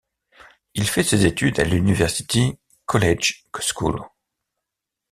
Il 0.73 0.87
fait 0.89 1.03
ses 1.03 1.27
études 1.27 1.59
à 1.59 1.63
l’University 1.63 2.57
College 2.87 3.45
School. 3.59 4.01